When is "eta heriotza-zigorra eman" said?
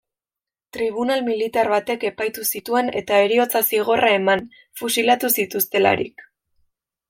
3.03-4.45